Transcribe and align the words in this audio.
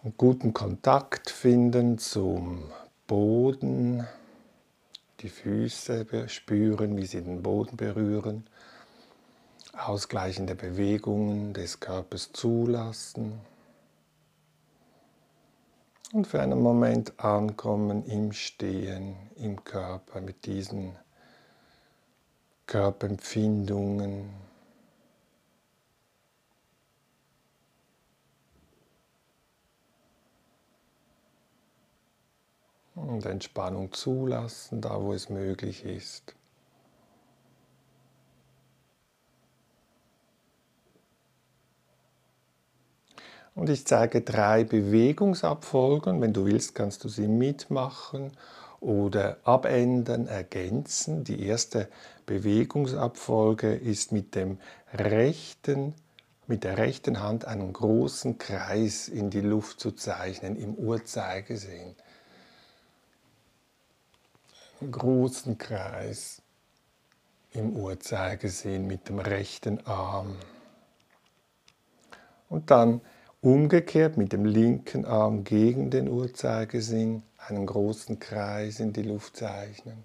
einen 0.02 0.14
guten 0.16 0.54
Kontakt 0.54 1.30
finden 1.30 1.98
zum 1.98 2.72
Boden, 3.08 4.08
die 5.20 5.28
Füße 5.28 6.30
spüren, 6.30 6.96
wie 6.96 7.06
sie 7.06 7.22
den 7.22 7.44
Boden 7.44 7.76
berühren, 7.76 8.48
ausgleichende 9.78 10.56
Bewegungen 10.56 11.52
des 11.52 11.82
Körpers 11.82 12.32
zulassen 12.32 13.42
und 16.14 16.28
für 16.28 16.42
einen 16.42 16.62
Moment 16.62 17.20
ankommen 17.20 18.06
im 18.06 18.32
Stehen, 18.32 19.18
im 19.36 19.62
Körper 19.66 20.22
mit 20.22 20.46
diesen 20.46 20.96
Körperempfindungen, 22.66 24.45
Und 32.96 33.26
Entspannung 33.26 33.92
zulassen, 33.92 34.82
da 34.82 35.02
wo 35.02 35.14
es 35.14 35.30
möglich 35.30 35.84
ist. 35.84 36.34
Und 43.54 43.70
ich 43.70 43.86
zeige 43.86 44.22
drei 44.22 44.64
Bewegungsabfolgen. 44.64 46.20
Wenn 46.22 46.34
du 46.34 46.46
willst, 46.46 46.76
kannst 46.76 47.04
du 47.04 47.10
sie 47.10 47.28
mitmachen 47.28 48.32
oder 48.82 49.38
abändern, 49.44 50.28
ergänzen. 50.28 51.24
Die 51.24 51.46
erste 51.46 51.88
Bewegungsabfolge 52.26 53.74
ist 53.74 54.12
mit 54.12 54.36
dem 54.36 54.60
rechten 54.94 55.94
mit 56.48 56.64
der 56.64 56.78
rechten 56.78 57.22
Hand 57.22 57.46
einen 57.46 57.74
großen 57.74 58.38
Kreis 58.38 59.08
in 59.08 59.32
die 59.32 59.42
Luft 59.42 59.80
zu 59.80 59.92
zeichnen 59.92 60.56
im 60.56 60.76
Uhrzeigersinn 60.76 61.96
großen 64.86 65.58
Kreis 65.58 66.42
im 67.52 67.76
Uhrzeigersinn 67.76 68.86
mit 68.88 69.10
dem 69.10 69.20
rechten 69.20 69.86
Arm. 69.86 70.36
Und 72.50 72.72
dann 72.72 73.02
umgekehrt 73.42 74.18
mit 74.18 74.34
dem 74.34 74.46
linken 74.46 75.06
Arm 75.06 75.44
gegen 75.44 75.90
den 75.90 76.08
Uhrzeigersinn 76.08 77.24
einen 77.38 77.66
großen 77.66 78.20
Kreis 78.20 78.80
in 78.80 78.94
die 78.94 79.04
Luft 79.04 79.38
zeichnen. 79.38 80.04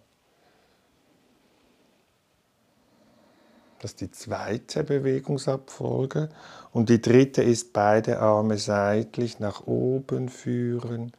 Das 3.80 3.92
ist 3.92 4.02
die 4.02 4.10
zweite 4.10 4.84
Bewegungsabfolge. 4.84 6.28
Und 6.70 6.90
die 6.90 7.00
dritte 7.00 7.42
ist 7.42 7.72
beide 7.72 8.20
Arme 8.20 8.58
seitlich 8.58 9.40
nach 9.40 9.66
oben 9.66 10.28
führen 10.28 11.12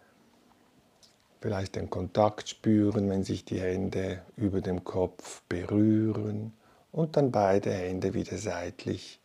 Vielleicht 1.41 1.75
den 1.75 1.90
Kontakt 1.90 2.50
spüren, 2.50 3.09
wenn 3.09 3.24
sich 3.24 3.44
die 3.44 3.59
Hände 3.59 4.22
über 4.38 4.62
dem 4.62 4.84
Kopf 4.84 5.41
berühren 5.50 6.53
und 6.91 7.18
dann 7.18 7.31
beide 7.31 7.72
Hände 7.74 8.13
wieder 8.13 8.38
seitlich 8.38 9.19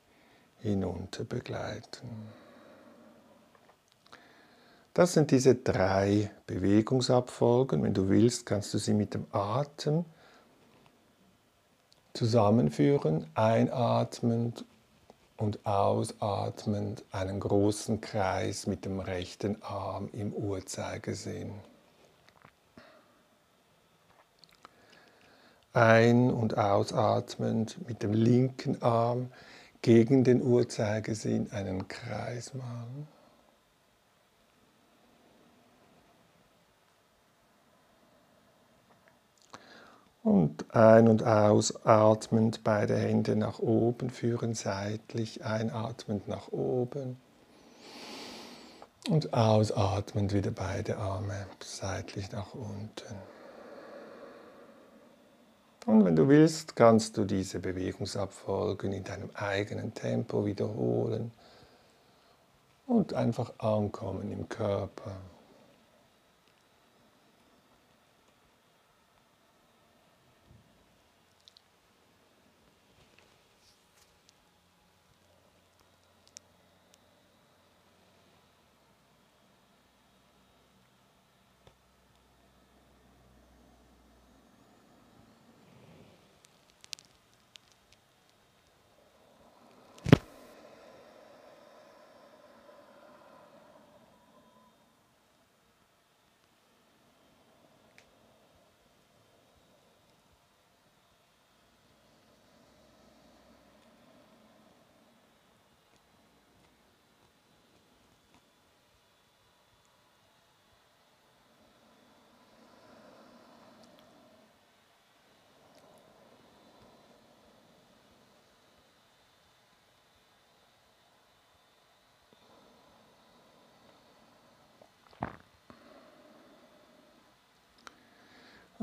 hinunter 0.60 1.24
begleiten. 1.24 2.08
Das 4.94 5.12
sind 5.12 5.30
diese 5.30 5.56
drei 5.56 6.30
Bewegungsabfolgen. 6.46 7.82
Wenn 7.82 7.92
du 7.92 8.08
willst, 8.08 8.46
kannst 8.46 8.72
du 8.72 8.78
sie 8.78 8.94
mit 8.94 9.12
dem 9.12 9.26
Atem 9.30 10.06
zusammenführen, 12.14 13.26
einatmend 13.34 14.64
und 15.36 15.66
ausatmend 15.66 17.04
einen 17.12 17.40
großen 17.40 18.00
Kreis 18.00 18.66
mit 18.66 18.86
dem 18.86 19.00
rechten 19.00 19.62
Arm 19.62 20.08
im 20.14 20.32
Uhrzeigersinn. 20.32 21.52
Ein- 25.76 26.30
und 26.30 26.56
ausatmend 26.56 27.86
mit 27.86 28.02
dem 28.02 28.14
linken 28.14 28.82
Arm 28.82 29.30
gegen 29.82 30.24
den 30.24 30.42
Uhrzeigersinn 30.42 31.52
einen 31.52 31.86
Kreis 31.86 32.54
machen. 32.54 33.06
Und 40.22 40.74
ein- 40.74 41.08
und 41.08 41.24
ausatmend 41.24 42.64
beide 42.64 42.96
Hände 42.96 43.36
nach 43.36 43.58
oben 43.58 44.10
führen, 44.10 44.54
seitlich, 44.54 45.44
einatmend 45.44 46.26
nach 46.26 46.48
oben. 46.48 47.18
Und 49.08 49.34
ausatmend 49.34 50.32
wieder 50.32 50.50
beide 50.50 50.96
Arme 50.96 51.46
seitlich 51.60 52.32
nach 52.32 52.54
unten. 52.54 53.35
Und 55.86 56.04
wenn 56.04 56.16
du 56.16 56.28
willst, 56.28 56.74
kannst 56.74 57.16
du 57.16 57.24
diese 57.24 57.60
Bewegungsabfolgen 57.60 58.92
in 58.92 59.04
deinem 59.04 59.30
eigenen 59.34 59.94
Tempo 59.94 60.44
wiederholen 60.44 61.30
und 62.88 63.14
einfach 63.14 63.52
ankommen 63.58 64.32
im 64.32 64.48
Körper. 64.48 65.12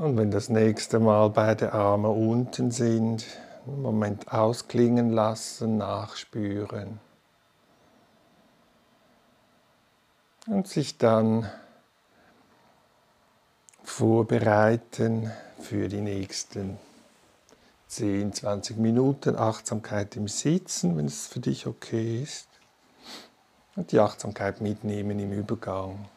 Und 0.04 0.18
wenn 0.18 0.32
das 0.32 0.50
nächste 0.50 1.00
Mal 1.00 1.30
beide 1.30 1.72
Arme 1.72 2.10
unten 2.10 2.72
sind, 2.72 3.26
einen 3.66 3.82
Moment 3.82 4.34
ausklingen 4.34 5.12
lassen, 5.12 5.78
nachspüren 5.78 7.00
und 10.46 10.68
sich 10.68 10.98
dann 10.98 11.50
vorbereiten 13.86 15.32
für 15.62 15.88
die 15.88 16.02
nächsten 16.02 16.78
10, 17.88 18.34
20 18.34 18.76
Minuten 18.76 19.38
Achtsamkeit 19.38 20.18
im 20.18 20.28
Sitzen, 20.28 20.98
wenn 20.98 21.06
es 21.06 21.28
für 21.28 21.40
dich 21.40 21.66
okay 21.66 22.22
ist. 22.22 22.50
Und 23.78 23.94
die 23.94 24.02
Achtsamkeit 24.02 24.60
mitnehmen 24.60 25.18
im 25.18 25.32
Übergang. 25.32 26.10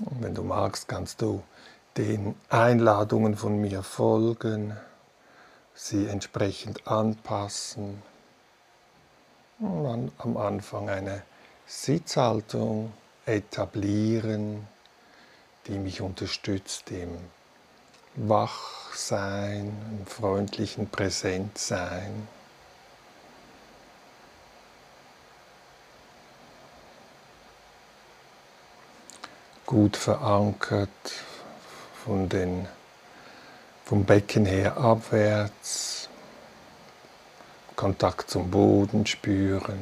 Und 0.00 0.22
wenn 0.22 0.34
du 0.34 0.42
magst, 0.42 0.88
kannst 0.88 1.22
du 1.22 1.42
den 1.96 2.34
Einladungen 2.48 3.36
von 3.36 3.60
mir 3.60 3.82
folgen, 3.82 4.76
sie 5.74 6.06
entsprechend 6.06 6.86
anpassen. 6.86 8.02
Und 9.60 10.12
am 10.18 10.36
Anfang 10.36 10.90
eine 10.90 11.22
Sitzhaltung 11.66 12.92
etablieren, 13.24 14.66
die 15.66 15.78
mich 15.78 16.00
unterstützt 16.00 16.90
im 16.90 17.16
Wachsein, 18.16 19.72
im 19.98 20.06
freundlichen 20.06 20.88
Präsentsein. 20.88 22.28
Gut 29.74 29.96
verankert, 29.96 30.88
von 32.04 32.28
den, 32.28 32.68
vom 33.84 34.04
Becken 34.04 34.46
her 34.46 34.76
abwärts, 34.76 36.08
Kontakt 37.74 38.30
zum 38.30 38.52
Boden 38.52 39.04
spüren. 39.04 39.80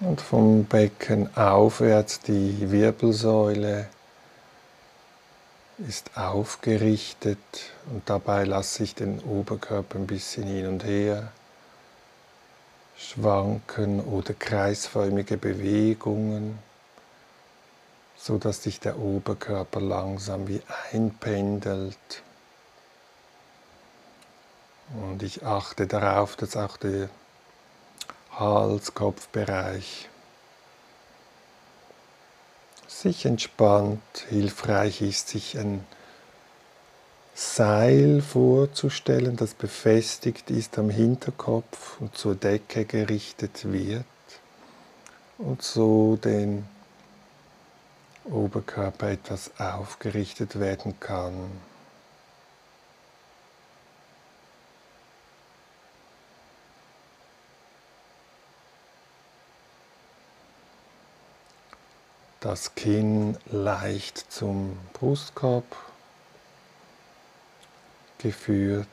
Und 0.00 0.22
vom 0.22 0.64
Becken 0.64 1.36
aufwärts 1.36 2.20
die 2.20 2.70
Wirbelsäule 2.70 3.90
ist 5.86 6.16
aufgerichtet 6.16 7.38
und 7.90 8.02
dabei 8.08 8.44
lasse 8.44 8.82
ich 8.82 8.94
den 8.94 9.20
Oberkörper 9.20 9.98
ein 9.98 10.06
bisschen 10.06 10.44
hin 10.44 10.66
und 10.66 10.84
her 10.84 11.30
schwanken 12.96 14.00
oder 14.00 14.34
kreisförmige 14.34 15.36
Bewegungen, 15.36 16.58
so 18.16 18.38
dass 18.38 18.64
sich 18.64 18.80
der 18.80 18.98
Oberkörper 18.98 19.80
langsam 19.80 20.48
wie 20.48 20.60
einpendelt. 20.92 22.22
Und 25.00 25.22
ich 25.22 25.44
achte 25.44 25.86
darauf, 25.86 26.34
dass 26.34 26.56
auch 26.56 26.76
der 26.76 27.08
Hals-Kopfbereich 28.32 30.08
sich 32.88 33.26
entspannt. 33.26 34.00
Hilfreich 34.28 35.02
ist, 35.02 35.28
sich 35.28 35.58
ein 35.58 35.86
Seil 37.34 38.20
vorzustellen, 38.20 39.36
das 39.36 39.54
befestigt 39.54 40.50
ist 40.50 40.76
am 40.76 40.90
Hinterkopf 40.90 42.00
und 42.00 42.16
zur 42.16 42.34
Decke 42.34 42.84
gerichtet 42.84 43.70
wird 43.70 44.04
und 45.38 45.62
so 45.62 46.16
den 46.16 46.64
Oberkörper 48.24 49.10
etwas 49.10 49.52
aufgerichtet 49.58 50.58
werden 50.58 50.98
kann. 50.98 51.34
Das 62.40 62.74
Kinn 62.74 63.36
leicht 63.46 64.18
zum 64.30 64.78
Brustkorb 64.92 65.64
geführt. 68.18 68.86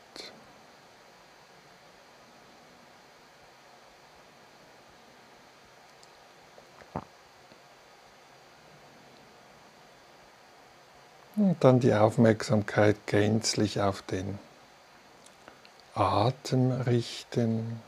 Und 11.35 11.61
dann 11.63 11.81
die 11.81 11.93
Aufmerksamkeit 11.93 12.95
gänzlich 13.07 13.81
auf 13.81 14.01
den 14.01 14.39
Atem 15.93 16.71
richten. 16.71 17.81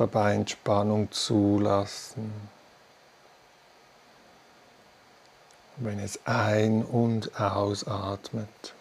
Dabei 0.00 0.34
Entspannung 0.34 1.12
zulassen. 1.12 2.32
Wenn 5.76 5.98
es 5.98 6.18
ein- 6.24 6.84
und 6.84 7.38
ausatmet. 7.38 8.74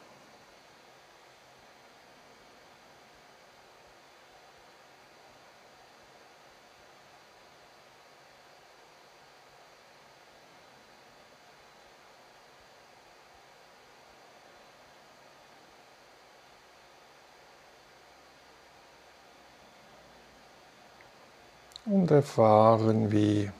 Und 22.09 22.15
erfahren, 22.15 23.11
wie 23.11 23.51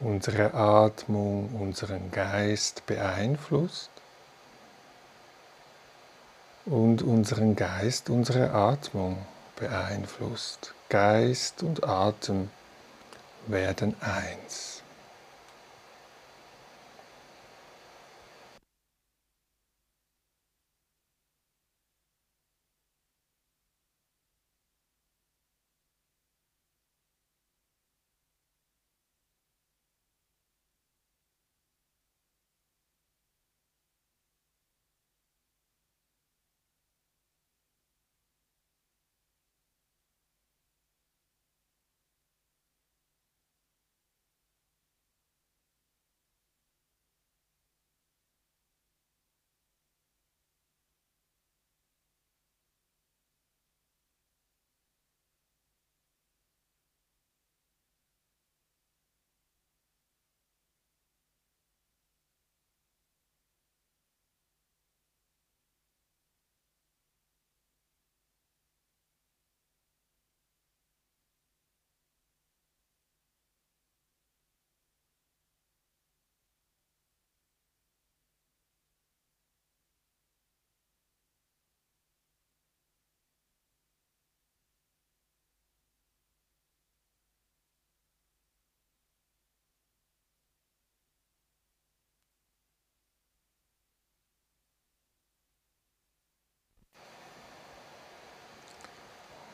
unsere 0.00 0.52
Atmung 0.52 1.48
unseren 1.58 2.10
Geist 2.10 2.84
beeinflusst 2.86 3.90
und 6.66 7.02
unseren 7.02 7.56
Geist 7.56 8.10
unsere 8.10 8.50
Atmung 8.50 9.18
beeinflusst. 9.56 10.74
Geist 10.90 11.62
und 11.62 11.84
Atem 11.84 12.50
werden 13.46 13.96
eins. 14.00 14.82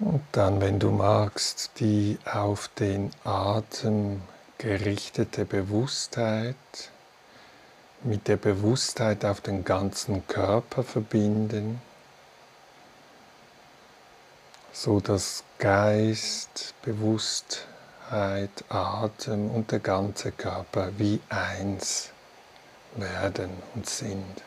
Und 0.01 0.23
dann, 0.33 0.63
wenn 0.63 0.79
du 0.79 0.91
magst, 0.91 1.73
die 1.79 2.19
auf 2.25 2.69
den 2.69 3.11
Atem 3.23 4.23
gerichtete 4.57 5.45
Bewusstheit 5.45 6.57
mit 8.03 8.27
der 8.27 8.39
Bewusstheit 8.39 9.27
auf 9.27 9.43
den 9.43 9.63
ganzen 9.63 10.27
Körper 10.27 10.83
verbinden, 10.85 11.83
so 14.73 15.01
dass 15.01 15.45
Geist, 15.59 16.73
Bewusstheit, 16.81 18.65
Atem 18.71 19.51
und 19.51 19.71
der 19.71 19.81
ganze 19.81 20.33
Körper 20.33 20.93
wie 20.97 21.21
eins 21.29 22.09
werden 22.97 23.51
und 23.75 23.87
sind. 23.87 24.43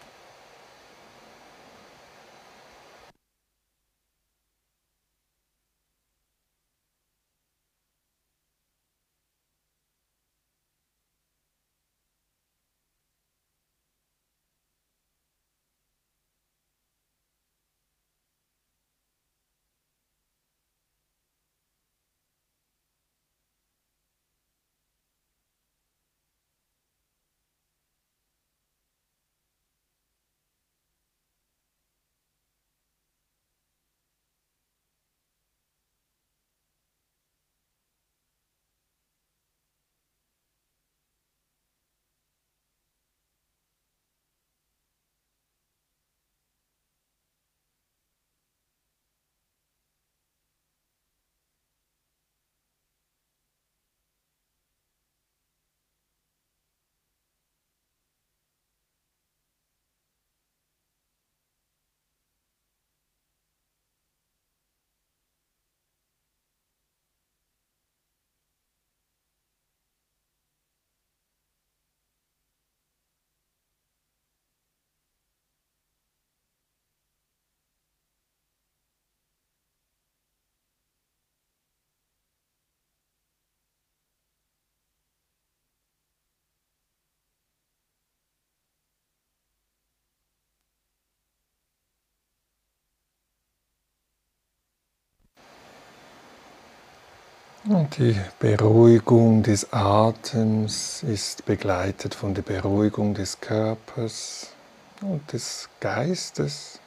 Und 97.66 97.98
die 97.98 98.20
Beruhigung 98.40 99.42
des 99.42 99.72
Atems 99.72 101.02
ist 101.02 101.46
begleitet 101.46 102.14
von 102.14 102.34
der 102.34 102.42
Beruhigung 102.42 103.14
des 103.14 103.40
Körpers 103.40 104.52
und 105.00 105.32
des 105.32 105.70
Geistes. 105.80 106.82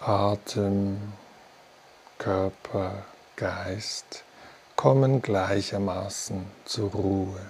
Atem, 0.00 1.12
Körper, 2.16 3.04
Geist 3.36 4.24
kommen 4.74 5.20
gleichermaßen 5.20 6.46
zur 6.64 6.92
Ruhe. 6.92 7.40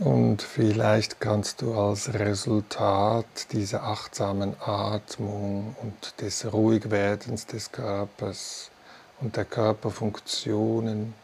Und 0.00 0.42
vielleicht 0.42 1.20
kannst 1.20 1.62
du 1.62 1.78
als 1.78 2.14
Resultat 2.14 3.52
dieser 3.52 3.84
achtsamen 3.84 4.56
Atmung 4.60 5.76
und 5.80 6.20
des 6.20 6.52
Ruhigwerdens 6.52 7.46
des 7.46 7.70
Körpers 7.70 8.70
und 9.20 9.36
der 9.36 9.44
Körperfunktionen 9.44 11.14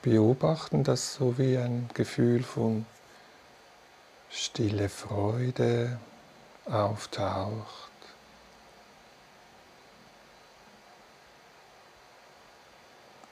beobachten, 0.00 0.84
dass 0.84 1.14
so 1.14 1.36
wie 1.36 1.58
ein 1.58 1.90
Gefühl 1.92 2.42
von 2.42 2.86
stille 4.30 4.88
Freude 4.88 5.98
auftaucht. 6.64 7.90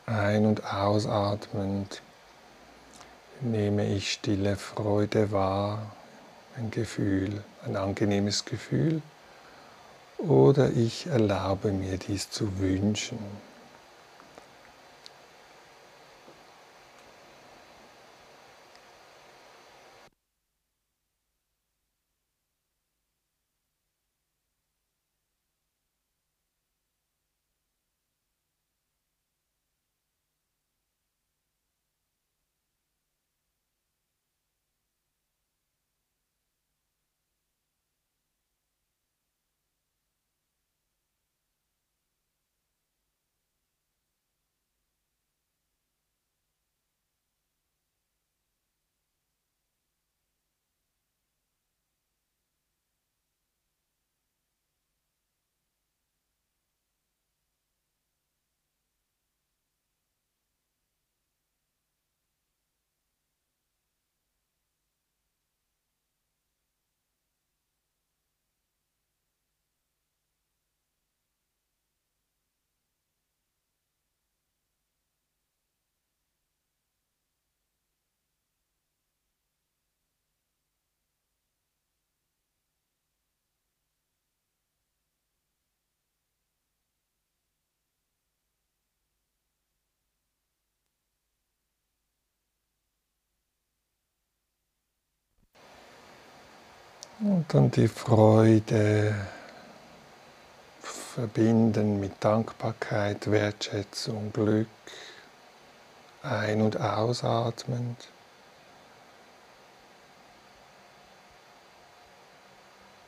Ein- 0.05 0.45
und 0.45 0.65
ausatmend 0.71 2.03
nehme 3.41 3.87
ich 3.87 4.13
stille 4.13 4.57
Freude 4.57 5.31
wahr, 5.33 5.93
ein 6.57 6.71
Gefühl, 6.71 7.43
ein 7.65 7.77
angenehmes 7.77 8.45
Gefühl, 8.45 9.03
oder 10.19 10.71
ich 10.71 11.07
erlaube 11.07 11.71
mir 11.73 11.97
dies 11.99 12.31
zu 12.31 12.59
wünschen. 12.59 13.19
Und 97.29 97.45
dann 97.53 97.71
die 97.71 97.89
Freude 97.89 99.15
verbinden 100.81 102.01
mit 102.01 102.13
Dankbarkeit, 102.21 103.31
Wertschätzung, 103.31 104.33
Glück, 104.33 104.67
ein- 106.23 106.63
und 106.63 106.81
ausatmend. 106.81 108.09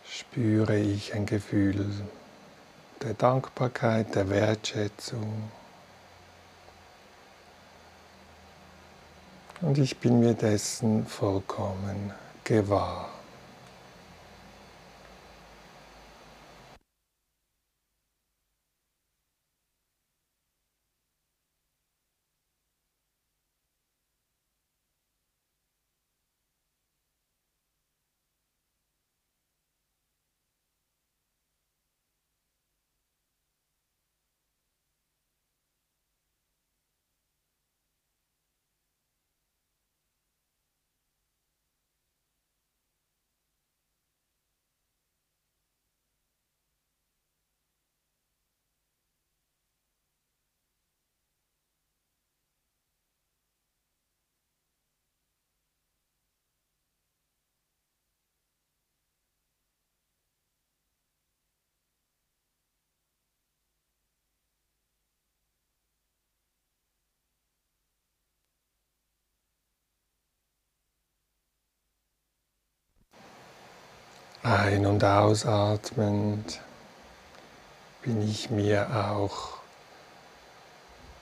Spüre 0.05 0.77
ich 0.77 1.15
ein 1.15 1.25
Gefühl 1.25 1.87
der 3.01 3.15
Dankbarkeit, 3.15 4.15
der 4.15 4.29
Wertschätzung. 4.29 5.51
Und 9.63 9.79
ich 9.79 9.97
bin 9.97 10.21
mir 10.21 10.35
dessen 10.35 11.07
vollkommen 11.07 12.13
gewahr. 12.45 13.09
Ein- 74.51 74.85
und 74.85 75.05
ausatmend 75.05 76.61
bin 78.03 78.21
ich 78.29 78.51
mir 78.51 78.89
auch 79.09 79.61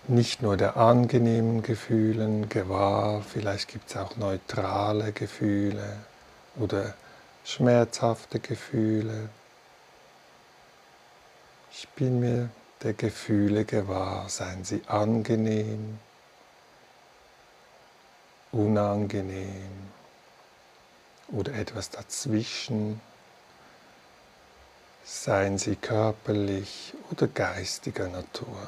nicht 0.07 0.41
nur 0.41 0.57
der 0.57 0.79
angenehmen 0.79 1.63
Gefühlen 1.63 2.49
gewahr, 2.49 3.21
vielleicht 3.21 3.69
gibt 3.69 3.91
es 3.91 3.99
auch 3.99 4.17
neutrale 4.17 5.13
Gefühle 5.13 5.99
oder 6.57 6.95
schmerzhafte 7.45 8.41
Gefühle. 8.41 9.29
Ich 11.71 11.87
bin 11.91 12.21
mir 12.21 12.49
der 12.83 12.95
Gefühle 12.95 13.67
gewahr, 13.67 14.31
seien 14.31 14.65
sie 14.65 14.81
angenehm, 14.87 15.99
unangenehm 18.53 19.91
oder 21.31 21.53
etwas 21.53 21.91
dazwischen 21.91 23.03
seien 25.09 25.57
sie 25.57 25.77
körperlich 25.77 26.93
oder 27.11 27.27
geistiger 27.29 28.09
Natur. 28.09 28.59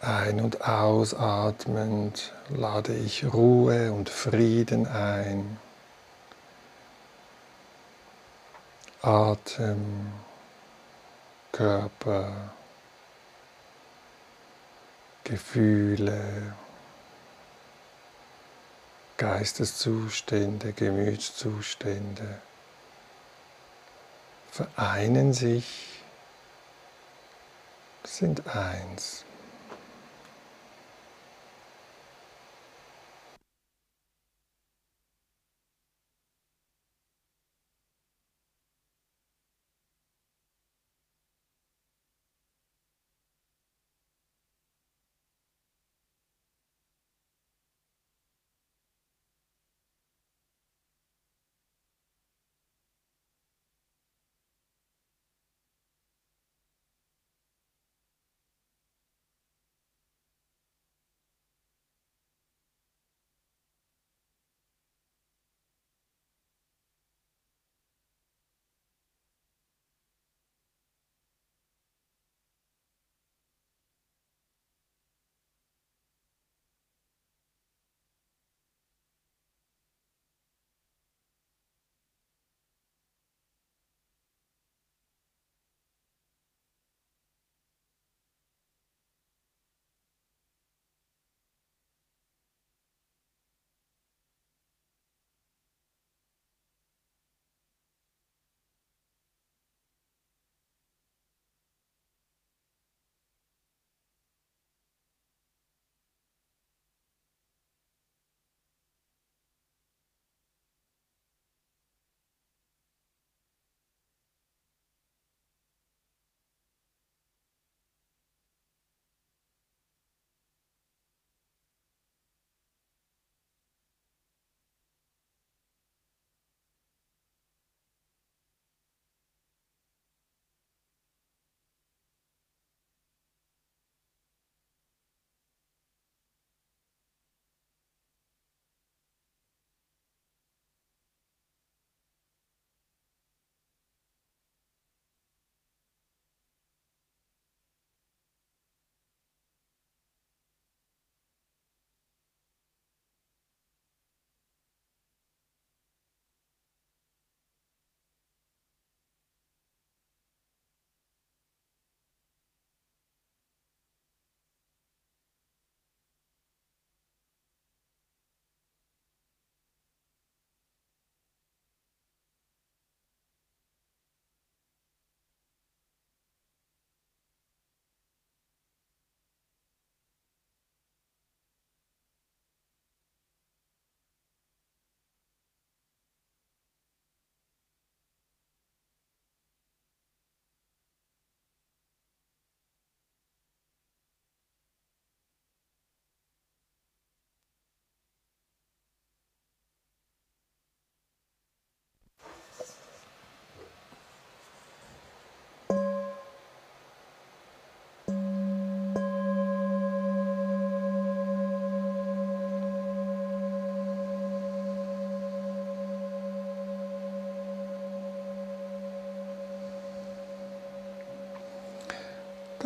Ein- 0.00 0.40
und 0.40 0.60
ausatmend 0.60 2.32
lade 2.48 2.94
ich 2.94 3.24
Ruhe 3.24 3.92
und 3.92 4.08
Frieden 4.08 4.86
ein. 4.86 5.58
Atem, 9.02 10.12
Körper, 11.52 12.50
Gefühle, 15.24 16.54
Geisteszustände, 19.16 20.72
Gemütszustände 20.72 22.40
vereinen 24.56 25.34
sich, 25.34 26.02
sind 28.04 28.46
eins. 28.46 29.24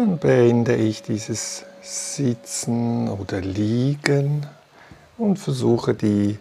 Dann 0.01 0.17
beende 0.17 0.77
ich 0.77 1.03
dieses 1.03 1.67
Sitzen 1.83 3.11
oder 3.11 3.43
Liegen 3.43 4.47
und 5.19 5.39
versuche 5.39 5.93
die 5.93 6.39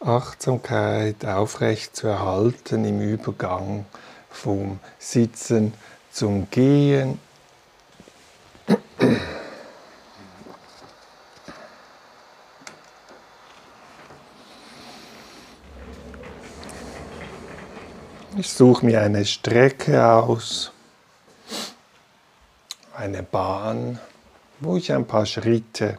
Achtsamkeit 0.00 1.22
aufrecht 1.26 1.94
zu 1.94 2.06
erhalten 2.06 2.86
im 2.86 3.02
Übergang 3.02 3.84
vom 4.30 4.78
Sitzen 4.98 5.74
zum 6.10 6.48
Gehen. 6.50 7.18
Ich 18.38 18.50
suche 18.50 18.86
mir 18.86 19.02
eine 19.02 19.26
Strecke 19.26 20.06
aus 20.06 20.72
eine 22.98 23.22
Bahn, 23.22 24.00
wo 24.58 24.76
ich 24.76 24.92
ein 24.92 25.06
paar 25.06 25.24
Schritte 25.24 25.98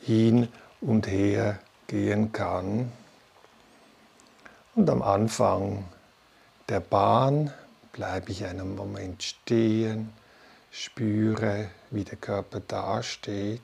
hin 0.00 0.48
und 0.80 1.06
her 1.06 1.58
gehen 1.86 2.32
kann. 2.32 2.90
Und 4.74 4.88
am 4.88 5.02
Anfang 5.02 5.84
der 6.70 6.80
Bahn 6.80 7.52
bleibe 7.92 8.32
ich 8.32 8.46
einen 8.46 8.74
Moment 8.74 9.22
stehen, 9.22 10.14
spüre, 10.70 11.68
wie 11.90 12.04
der 12.04 12.16
Körper 12.16 12.60
dasteht. 12.60 13.60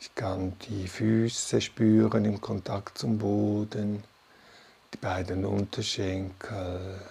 Ich 0.00 0.14
kann 0.14 0.58
die 0.60 0.88
Füße 0.88 1.60
spüren 1.60 2.24
im 2.24 2.40
Kontakt 2.40 2.96
zum 2.96 3.18
Boden, 3.18 4.02
die 4.94 4.98
beiden 4.98 5.44
Unterschenkel, 5.44 7.02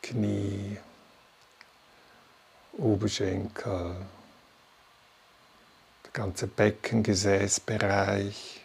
Knie 0.00 0.78
Oberschenkel, 2.78 3.96
der 6.04 6.12
ganze 6.12 6.46
Beckengesäßbereich, 6.46 8.62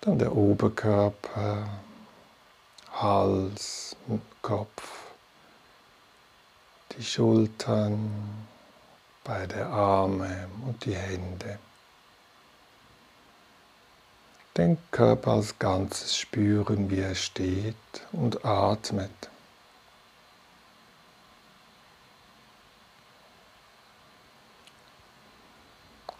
dann 0.00 0.18
der 0.18 0.34
Oberkörper, 0.34 1.68
Hals, 2.92 3.96
Kopf, 4.42 5.04
die 6.92 7.02
Schultern, 7.02 8.46
beide 9.24 9.66
Arme 9.66 10.48
und 10.66 10.84
die 10.84 10.94
Hände. 10.94 11.58
Den 14.56 14.78
Körper 14.90 15.32
als 15.32 15.58
Ganzes 15.58 16.16
spüren, 16.16 16.90
wie 16.90 17.00
er 17.00 17.14
steht 17.14 17.74
und 18.12 18.44
atmet. 18.44 19.30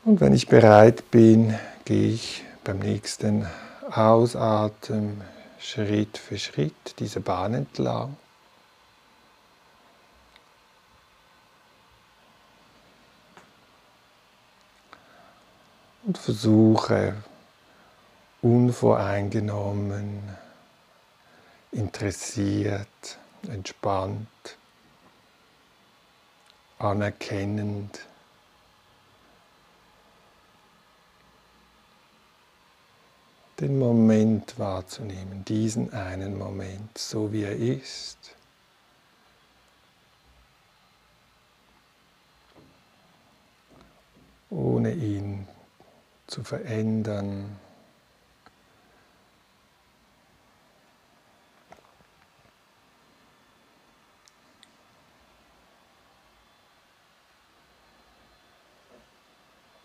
Und 0.05 0.21
wenn 0.21 0.35
ich 0.35 0.49
bereit 0.49 1.11
bin, 1.11 1.59
gehe 1.87 2.13
ich 2.13 2.45
beim 2.63 2.79
nächsten 2.79 3.47
Ausatmen 3.91 5.23
Schritt 5.59 6.19
für 6.19 6.39
Schritt 6.39 6.99
diese 6.99 7.21
Bahn 7.21 7.55
entlang. 7.55 8.15
Und 16.05 16.19
versuche 16.19 17.15
unvoreingenommen, 18.43 20.37
interessiert, 21.73 23.19
entspannt, 23.49 24.29
anerkennend 26.79 28.01
den 33.61 33.79
Moment 33.79 34.59
wahrzunehmen, 34.59 35.45
diesen 35.45 35.93
einen 35.93 36.37
Moment, 36.37 36.97
so 36.99 37.33
wie 37.33 37.45
er 37.45 37.57
ist. 37.57 38.35
ohne 44.55 44.93
ihn 44.93 45.47
zu 46.27 46.43
verändern. 46.45 47.59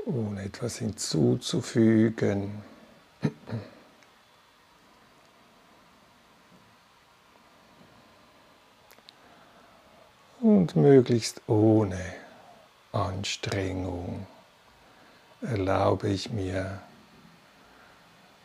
ohne 0.06 0.44
etwas 0.44 0.78
hinzuzufügen. 0.78 2.64
Und 10.42 10.76
möglichst 10.76 11.42
ohne 11.48 12.00
Anstrengung 12.94 14.26
erlaube 15.42 16.10
ich 16.10 16.32
mir 16.32 16.82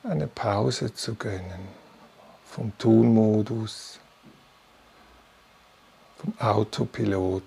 eine 0.03 0.27
Pause 0.27 0.93
zu 0.93 1.15
gönnen 1.15 1.69
vom 2.45 2.77
Tunmodus, 2.79 4.01
vom 6.19 6.35
Autopilot. 6.39 7.43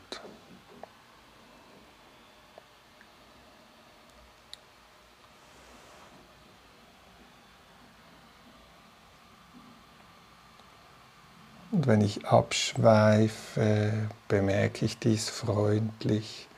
Wenn 11.88 12.02
ich 12.02 12.26
abschweife, 12.26 13.93
bemerke 14.28 14.84
ich 14.84 15.00
dies 15.00 15.30
freundlich 15.30 16.50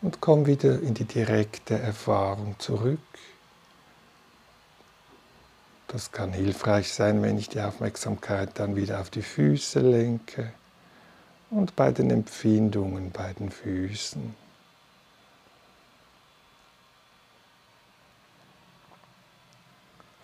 und 0.00 0.20
komme 0.20 0.46
wieder 0.46 0.80
in 0.80 0.94
die 0.94 1.06
direkte 1.06 1.76
Erfahrung 1.76 2.54
zurück. 2.60 3.00
Das 5.88 6.12
kann 6.12 6.32
hilfreich 6.32 6.92
sein, 6.92 7.20
wenn 7.20 7.36
ich 7.36 7.48
die 7.48 7.60
Aufmerksamkeit 7.60 8.50
dann 8.60 8.76
wieder 8.76 9.00
auf 9.00 9.10
die 9.10 9.22
Füße 9.22 9.80
lenke 9.80 10.52
und 11.50 11.74
bei 11.74 11.90
den 11.90 12.10
Empfindungen 12.10 13.10
bei 13.10 13.32
den 13.32 13.50
Füßen. 13.50 14.36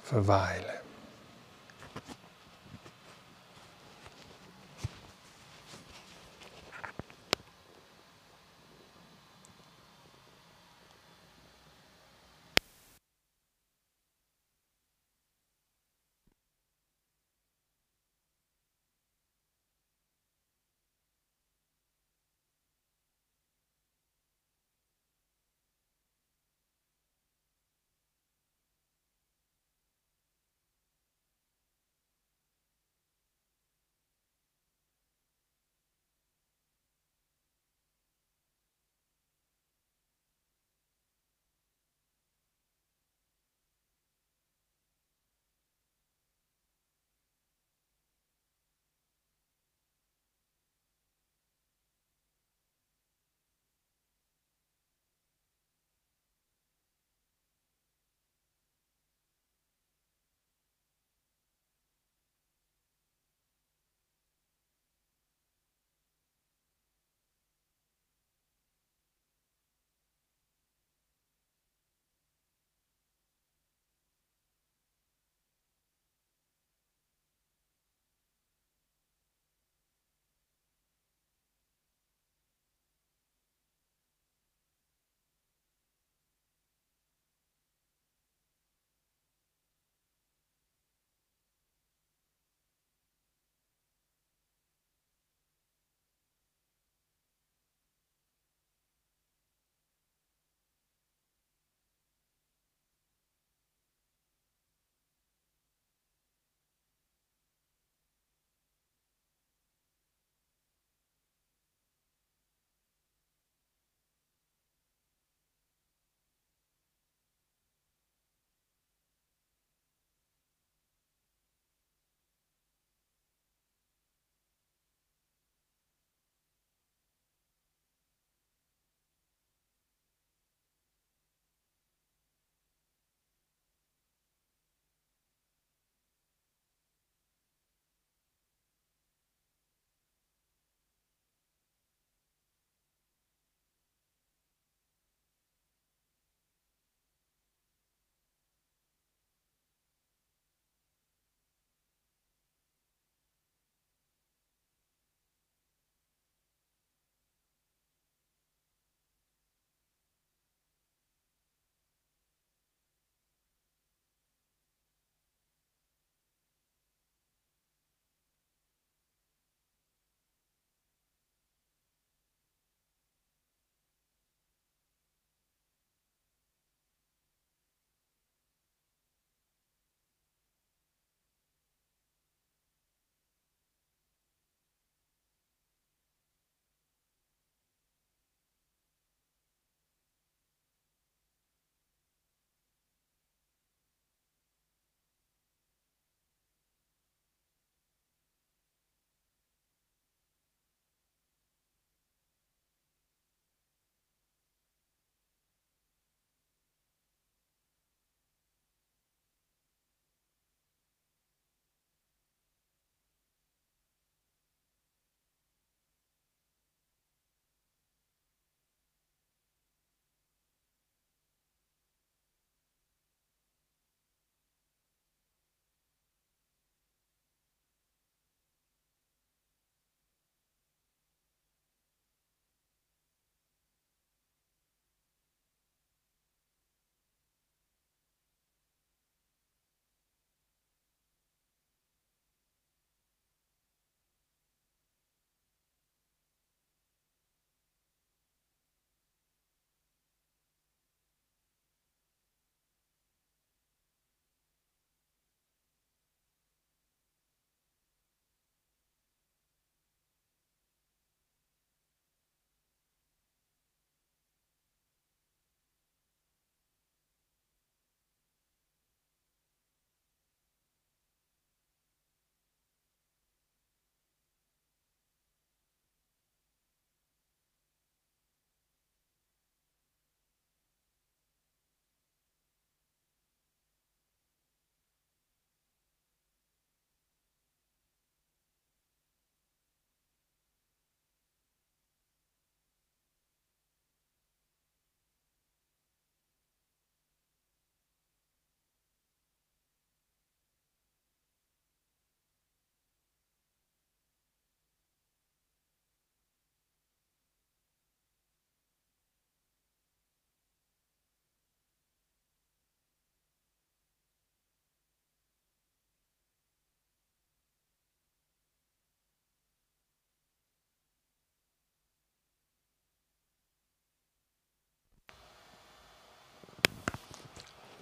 Verweile. 0.05 0.82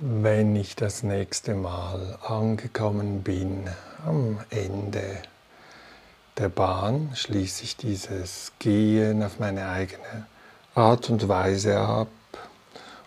Wenn 0.03 0.57
ich 0.57 0.77
das 0.77 1.03
nächste 1.03 1.55
Mal 1.55 2.17
angekommen 2.27 3.23
bin 3.23 3.69
am 4.07 4.41
Ende 4.49 5.21
der 6.39 6.49
Bahn, 6.49 7.11
schließe 7.15 7.65
ich 7.65 7.77
dieses 7.77 8.53
Gehen 8.59 9.23
auf 9.23 9.39
meine 9.39 9.69
eigene 9.69 10.27
Art 10.75 11.11
und 11.11 11.29
Weise 11.29 11.79
ab 11.79 12.09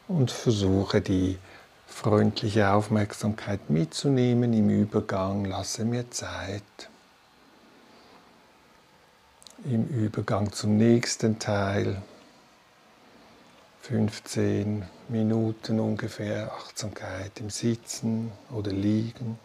und 0.07 0.29
versuche 0.29 1.01
die 1.01 1.39
freundliche 1.87 2.71
Aufmerksamkeit 2.71 3.71
mitzunehmen 3.71 4.53
im 4.53 4.69
Übergang, 4.69 5.45
lasse 5.45 5.85
mir 5.85 6.11
Zeit. 6.11 6.61
Im 9.65 9.87
Übergang 9.87 10.51
zum 10.51 10.77
nächsten 10.77 11.39
Teil 11.39 12.03
15 13.83 14.81
Minuten 15.09 15.81
ungefähr 15.81 16.53
Achtsamkeit 16.53 17.33
im 17.41 17.49
Sitzen 17.49 18.31
oder 18.49 18.71
Liegen. 18.71 19.37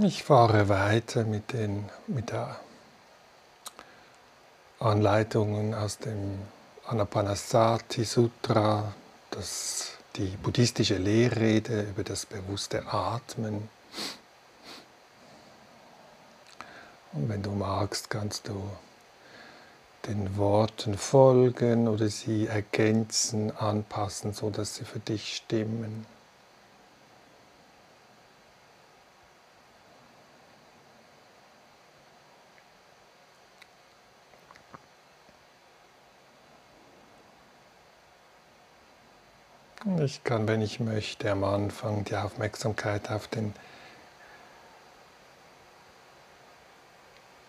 Ich 0.00 0.22
fahre 0.22 0.68
weiter 0.68 1.24
mit, 1.24 1.52
den, 1.52 1.88
mit 2.06 2.30
der 2.30 2.60
Anleitungen 4.78 5.74
aus 5.74 5.98
dem 5.98 6.38
Anapanasati 6.86 8.04
Sutra, 8.04 8.94
das, 9.32 9.90
die 10.14 10.36
buddhistische 10.40 10.98
Lehrrede 10.98 11.82
über 11.82 12.04
das 12.04 12.26
bewusste 12.26 12.86
Atmen. 12.86 13.68
Und 17.12 17.28
wenn 17.28 17.42
du 17.42 17.50
magst, 17.50 18.08
kannst 18.08 18.46
du 18.46 18.70
den 20.06 20.36
Worten 20.36 20.96
folgen 20.96 21.88
oder 21.88 22.08
sie 22.08 22.46
ergänzen, 22.46 23.50
anpassen, 23.56 24.32
sodass 24.32 24.76
sie 24.76 24.84
für 24.84 25.00
dich 25.00 25.34
stimmen. 25.34 26.06
Ich 40.10 40.24
kann, 40.24 40.48
wenn 40.48 40.62
ich 40.62 40.80
möchte, 40.80 41.30
am 41.30 41.44
Anfang 41.44 42.02
die 42.04 42.16
Aufmerksamkeit 42.16 43.10
auf 43.10 43.28
den 43.28 43.52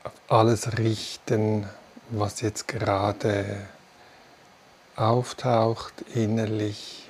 auf 0.03 0.11
alles 0.27 0.77
richten, 0.77 1.69
was 2.09 2.41
jetzt 2.41 2.67
gerade 2.67 3.65
auftaucht 4.97 5.93
innerlich 6.13 7.09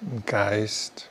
im 0.00 0.24
Geist. 0.24 1.10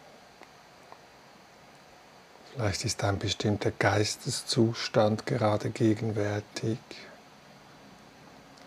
Vielleicht 2.52 2.84
ist 2.84 3.04
ein 3.04 3.20
bestimmter 3.20 3.70
Geisteszustand 3.70 5.28
gerade 5.28 5.70
gegenwärtig, 5.70 6.80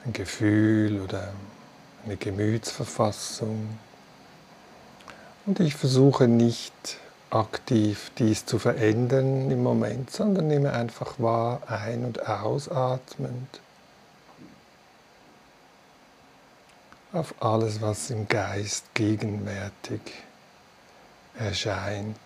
ein 0.05 0.13
Gefühl 0.13 1.01
oder 1.01 1.33
eine 2.05 2.17
Gemütsverfassung. 2.17 3.77
Und 5.49 5.61
ich 5.61 5.75
versuche 5.75 6.29
nicht 6.29 6.99
aktiv 7.31 8.13
dies 8.19 8.45
zu 8.45 8.59
verändern 8.59 9.51
im 9.51 9.63
Moment, 9.63 10.11
sondern 10.11 10.47
nehme 10.47 10.75
einfach 10.75 11.19
wahr, 11.19 11.63
ein- 11.69 12.05
und 12.05 12.29
ausatmend 12.29 13.49
auf 17.15 17.35
alles, 17.41 17.81
was 17.81 18.11
im 18.11 18.29
Geist 18.29 18.93
gegenwärtig 18.93 20.03
erscheint. 21.39 22.19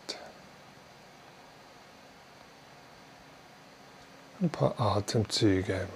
Ein 4.40 4.50
paar 4.50 4.80
Atemzüge. 4.80 5.86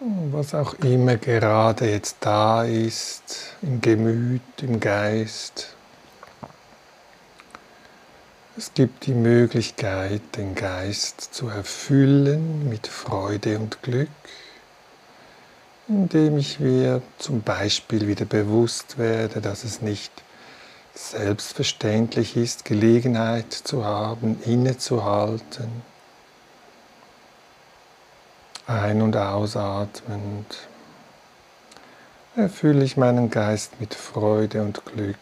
Was 0.00 0.54
auch 0.54 0.74
immer 0.74 1.16
gerade 1.16 1.90
jetzt 1.90 2.16
da 2.20 2.64
ist, 2.64 3.56
im 3.60 3.82
Gemüt, 3.82 4.40
im 4.62 4.80
Geist. 4.80 5.74
Es 8.56 8.72
gibt 8.72 9.06
die 9.06 9.14
Möglichkeit, 9.14 10.22
den 10.36 10.54
Geist 10.54 11.20
zu 11.34 11.48
erfüllen 11.48 12.68
mit 12.68 12.86
Freude 12.86 13.58
und 13.58 13.82
Glück, 13.82 14.08
indem 15.86 16.38
ich 16.38 16.60
mir 16.60 17.02
zum 17.18 17.42
Beispiel 17.42 18.06
wieder 18.06 18.24
bewusst 18.24 18.96
werde, 18.96 19.42
dass 19.42 19.64
es 19.64 19.82
nicht 19.82 20.12
selbstverständlich 20.94 22.36
ist, 22.36 22.64
Gelegenheit 22.64 23.52
zu 23.52 23.84
haben, 23.84 24.42
innezuhalten 24.44 25.89
ein- 28.70 29.02
und 29.02 29.16
ausatmend 29.16 30.68
erfülle 32.36 32.84
ich 32.84 32.96
meinen 32.96 33.28
Geist 33.30 33.80
mit 33.80 33.94
Freude 33.94 34.62
und 34.62 34.84
Glück. 34.86 35.16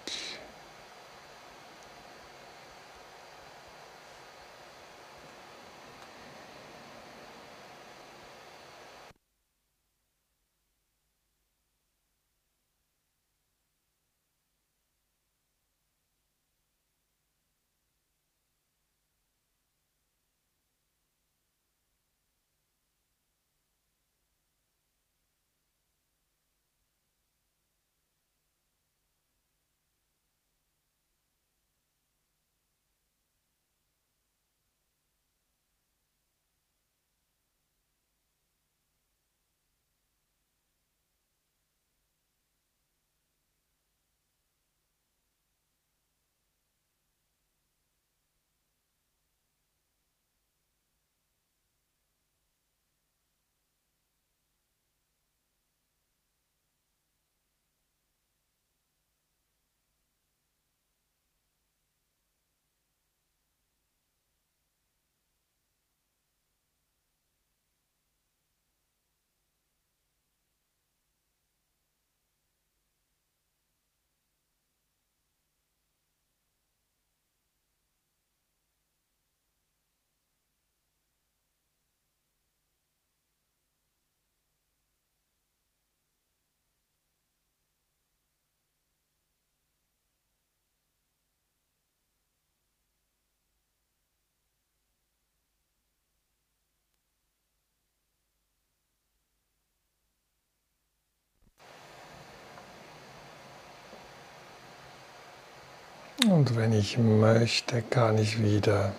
Und 106.30 106.56
wenn 106.56 106.74
ich 106.74 106.98
möchte, 106.98 107.80
kann 107.80 108.18
ich 108.18 108.42
wieder 108.42 108.92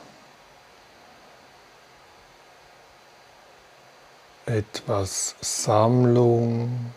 etwas 4.48 5.36
Sammlung, 5.40 6.92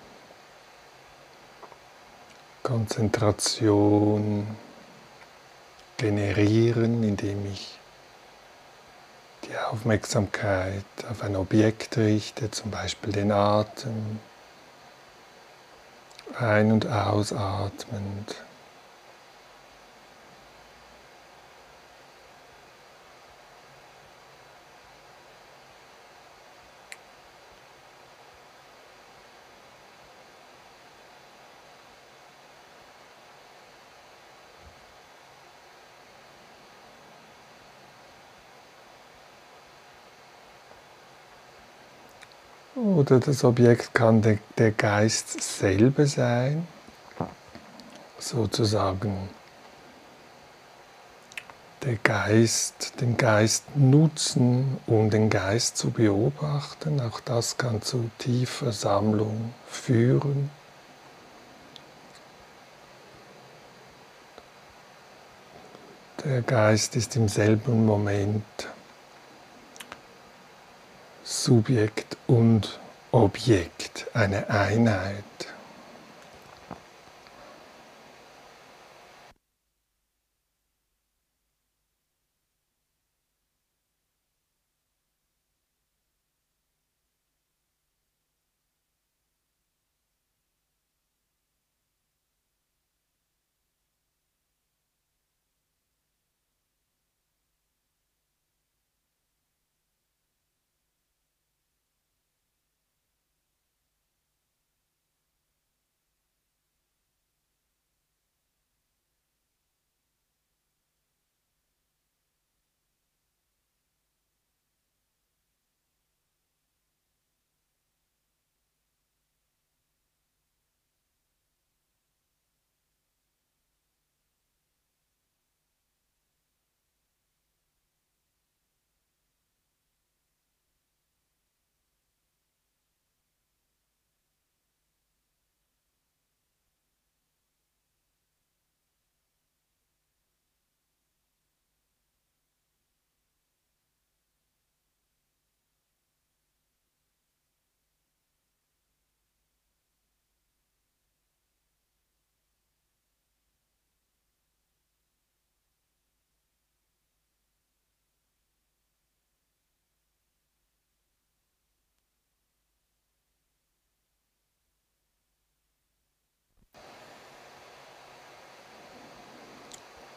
Konzentration 2.63 4.47
generieren, 5.99 7.03
indem 7.03 7.45
ich 7.53 7.79
die 9.45 9.57
Aufmerksamkeit 9.59 10.85
auf 11.11 11.23
ein 11.23 11.37
Objekt 11.37 11.99
richte, 11.99 12.51
zum 12.51 12.71
Beispiel 12.71 13.13
den 13.13 13.33
Atem, 13.33 14.19
ein- 16.39 16.73
und 16.73 16.87
ausatmend. 16.87 18.35
Oder 43.13 43.21
das 43.21 43.45
Objekt 43.45 43.93
kann 43.93 44.23
der, 44.23 44.39
der 44.57 44.71
Geist 44.71 45.43
selber 45.43 46.07
sein, 46.07 46.67
sozusagen 48.19 49.29
der 51.83 51.97
Geist, 51.97 52.99
den 53.03 53.19
Geist 53.19 53.77
nutzen, 53.77 54.79
um 54.87 55.11
den 55.11 55.29
Geist 55.29 55.77
zu 55.77 55.91
beobachten. 55.91 57.03
Auch 57.03 57.21
das 57.21 57.59
kann 57.59 57.83
zu 57.83 58.11
tiefer 58.17 58.73
Sammlung 58.73 59.53
führen. 59.69 60.51
Der 66.25 66.41
Geist 66.41 66.97
ist 66.97 67.15
im 67.17 67.29
selben 67.29 67.85
Moment 67.85 68.43
Subjekt 71.25 72.17
und 72.27 72.81
Objekt, 73.13 74.07
eine 74.15 74.49
Einheit. 74.49 75.25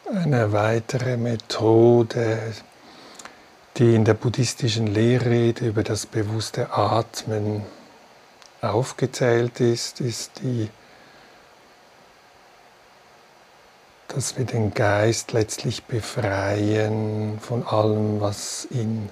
Eine 0.07 0.51
weitere 0.51 1.17
Methode, 1.17 2.53
die 3.77 3.95
in 3.95 4.05
der 4.05 4.13
buddhistischen 4.13 4.85
Lehrrede 4.85 5.65
über 5.65 5.81
das 5.81 6.05
bewusste 6.05 6.71
Atmen 6.71 7.63
aufgezählt 8.61 9.59
ist, 9.59 10.01
ist 10.01 10.41
die, 10.43 10.69
dass 14.09 14.37
wir 14.37 14.45
den 14.45 14.75
Geist 14.75 15.31
letztlich 15.31 15.85
befreien 15.85 17.39
von 17.39 17.65
allem, 17.65 18.21
was 18.21 18.67
ihn 18.69 19.09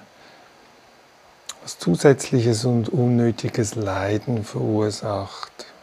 was 1.64 1.78
zusätzliches 1.78 2.66
und 2.66 2.88
unnötiges 2.88 3.74
Leiden 3.74 4.44
verursacht. 4.44 5.73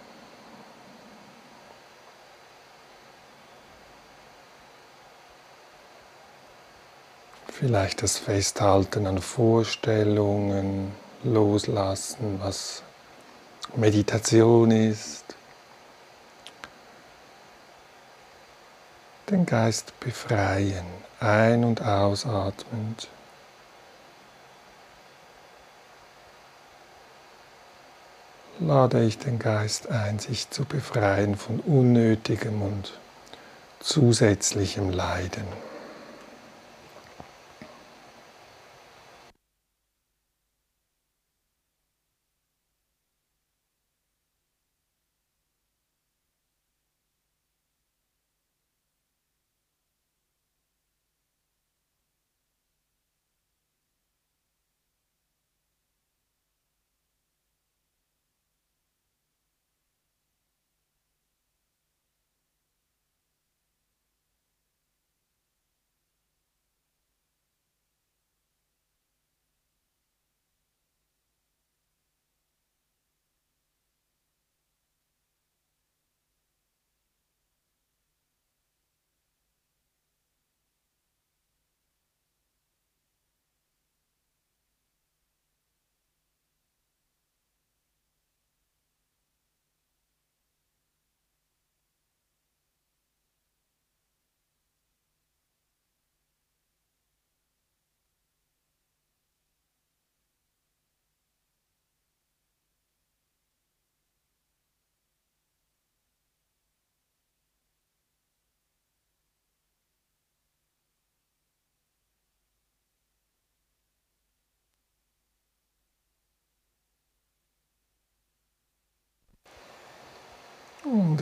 Vielleicht 7.62 8.02
das 8.02 8.18
Festhalten 8.18 9.06
an 9.06 9.22
Vorstellungen, 9.22 10.92
loslassen, 11.24 12.40
was 12.42 12.82
Meditation 13.76 14.72
ist. 14.72 15.36
Den 19.30 19.46
Geist 19.46 19.94
befreien, 20.00 20.88
ein- 21.20 21.64
und 21.64 21.84
ausatmend. 21.84 23.08
Lade 28.60 29.04
ich 29.04 29.20
den 29.20 29.38
Geist 29.38 29.88
ein, 29.88 30.18
sich 30.18 30.50
zu 30.50 30.66
befreien 30.66 31.38
von 31.38 31.60
unnötigem 31.60 32.64
und 32.64 32.94
zusätzlichem 33.82 34.90
Leiden. 34.90 35.71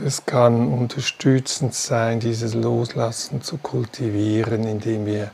Es 0.04 0.24
kann 0.24 0.72
unterstützend 0.72 1.74
sein, 1.74 2.20
dieses 2.20 2.54
Loslassen 2.54 3.42
zu 3.42 3.58
kultivieren, 3.58 4.64
indem 4.64 5.04
wir 5.04 5.30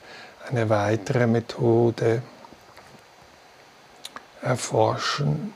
eine 0.48 0.68
weitere 0.68 1.28
Methode 1.28 2.22
erforschen, 4.42 5.54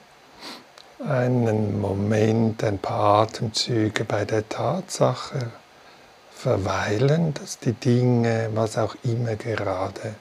einen 1.05 1.81
Moment, 1.81 2.63
ein 2.63 2.79
paar 2.79 3.23
Atemzüge 3.23 4.05
bei 4.05 4.25
der 4.25 4.49
Tatsache 4.49 5.51
verweilen, 6.31 7.35
dass 7.35 7.59
die 7.59 7.73
Dinge, 7.73 8.51
was 8.55 8.79
auch 8.79 8.95
immer 9.03 9.35
gerade 9.35 10.15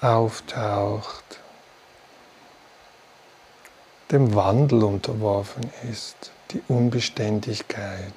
auftaucht, 0.00 1.40
dem 4.12 4.34
Wandel 4.36 4.84
unterworfen 4.84 5.68
ist 5.90 6.30
die 6.52 6.62
Unbeständigkeit. 6.68 8.12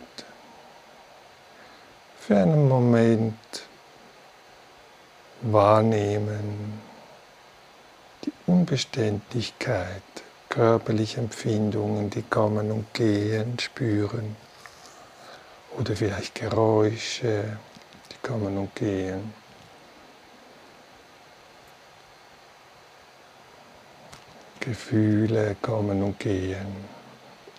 Für 2.19 2.37
einen 2.37 2.67
Moment 2.67 3.33
wahrnehmen, 5.41 6.81
die 8.25 8.33
Unbeständigkeit, 8.47 10.01
körperliche 10.49 11.21
Empfindungen, 11.21 12.09
die 12.09 12.23
kommen 12.23 12.71
und 12.71 12.93
gehen, 12.93 13.57
spüren. 13.59 14.35
Oder 15.77 15.95
vielleicht 15.95 16.35
Geräusche, 16.35 17.57
die 18.11 18.27
kommen 18.27 18.57
und 18.57 18.75
gehen. 18.75 19.33
Gefühle 24.59 25.55
kommen 25.61 26.01
und 26.01 26.19
gehen 26.19 26.94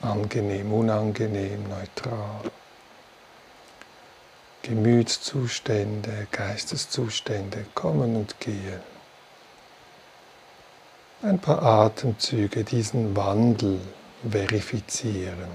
angenehm, 0.06 0.72
unangenehm, 0.72 1.68
neutral. 1.68 2.40
Gemütszustände, 4.62 6.26
Geisteszustände 6.30 7.66
kommen 7.74 8.16
und 8.16 8.40
gehen. 8.40 8.80
Ein 11.22 11.38
paar 11.38 11.62
Atemzüge 11.62 12.64
diesen 12.64 13.16
Wandel 13.16 13.80
verifizieren, 14.28 15.50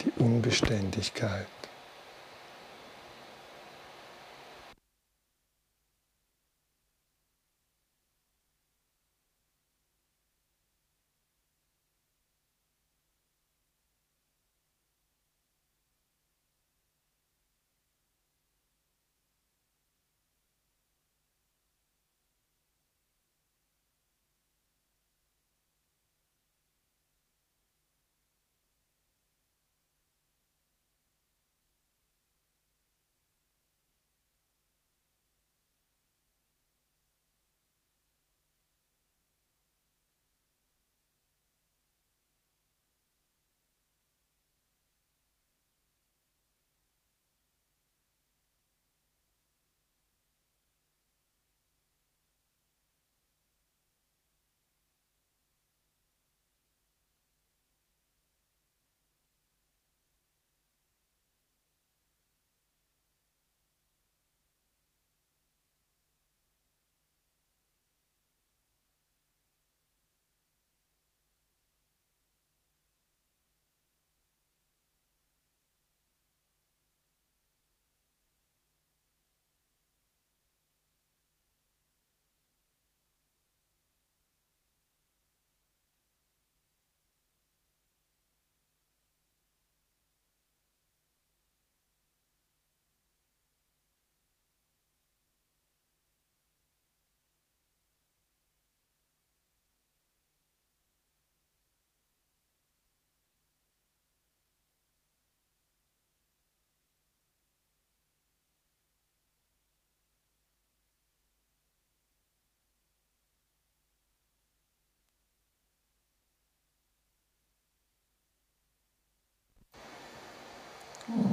die 0.00 0.12
Unbeständigkeit. 0.22 1.59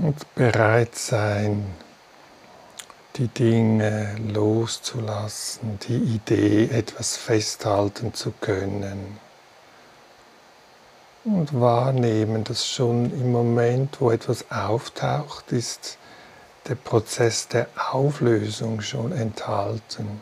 Und 0.08 0.36
bereit 0.36 0.96
sein, 0.96 1.66
die 3.18 3.28
Dinge 3.28 4.16
loszulassen, 4.32 5.80
die 5.86 5.98
Idee, 5.98 6.70
etwas 6.72 7.18
festhalten 7.18 8.14
zu 8.14 8.32
können. 8.32 9.20
Und 11.26 11.60
wahrnehmen, 11.60 12.46
dass 12.46 12.66
schon 12.66 13.12
im 13.12 13.34
Moment, 13.34 14.00
wo 14.00 14.10
etwas 14.10 14.50
auftaucht, 14.50 15.52
ist 15.52 15.98
der 16.70 16.76
Prozess 16.76 17.50
der 17.50 17.68
Auflösung 17.92 18.80
schon 18.80 19.12
enthalten. 19.12 20.22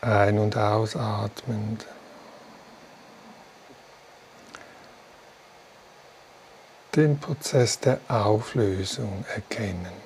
Ein- 0.00 0.38
und 0.38 0.56
ausatmend. 0.56 1.84
Den 6.94 7.18
Prozess 7.18 7.80
der 7.80 8.00
Auflösung 8.08 9.24
erkennen. 9.34 10.01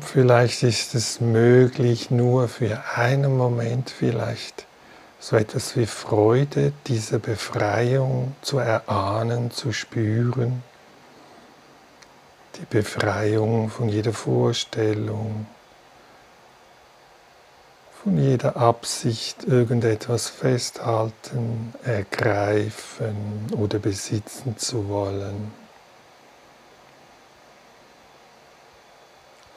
Vielleicht 0.00 0.62
ist 0.64 0.94
es 0.94 1.20
möglich, 1.20 2.10
nur 2.10 2.48
für 2.48 2.82
einen 2.96 3.36
Moment 3.36 3.90
vielleicht 3.90 4.66
so 5.20 5.36
etwas 5.36 5.76
wie 5.76 5.86
Freude, 5.86 6.72
diese 6.88 7.20
Befreiung 7.20 8.34
zu 8.42 8.58
erahnen, 8.58 9.52
zu 9.52 9.72
spüren. 9.72 10.64
Die 12.56 12.66
Befreiung 12.68 13.70
von 13.70 13.88
jeder 13.88 14.12
Vorstellung, 14.12 15.46
von 18.02 18.18
jeder 18.18 18.56
Absicht, 18.56 19.44
irgendetwas 19.44 20.28
festhalten, 20.28 21.72
ergreifen 21.84 23.46
oder 23.56 23.78
besitzen 23.78 24.58
zu 24.58 24.88
wollen. 24.88 25.61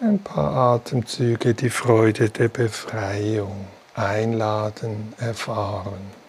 Ein 0.01 0.19
paar 0.19 0.75
Atemzüge 0.75 1.53
die 1.53 1.69
Freude 1.69 2.29
der 2.29 2.49
Befreiung 2.49 3.65
einladen, 3.93 5.13
erfahren. 5.17 6.24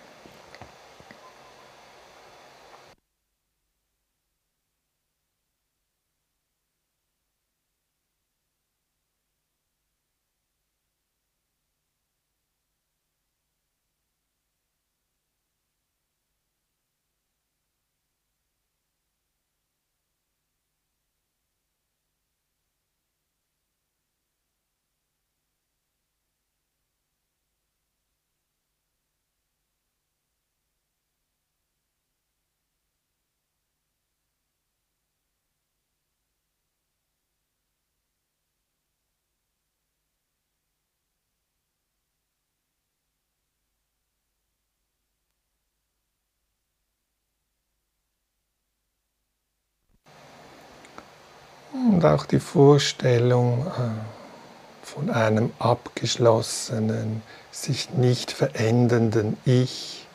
Und 51.96 52.04
auch 52.04 52.26
die 52.26 52.40
Vorstellung 52.40 53.66
äh, 53.68 54.86
von 54.86 55.08
einem 55.08 55.50
abgeschlossenen, 55.58 57.22
sich 57.50 57.88
nicht 57.88 58.32
verändernden 58.32 59.38
Ich 59.46 60.06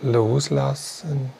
loslassen. 0.00 1.30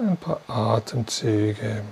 Ein 0.00 0.16
paar 0.16 0.40
Atemzüge. 0.48 1.82